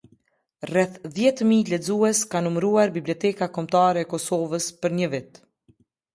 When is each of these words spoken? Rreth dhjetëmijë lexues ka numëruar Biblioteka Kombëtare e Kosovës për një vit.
Rreth 0.69 0.97
dhjetëmijë 1.17 1.69
lexues 1.73 2.21
ka 2.31 2.41
numëruar 2.47 2.95
Biblioteka 2.97 3.49
Kombëtare 3.59 4.05
e 4.07 4.09
Kosovës 4.17 4.73
për 4.83 4.99
një 5.03 5.13
vit. 5.15 5.41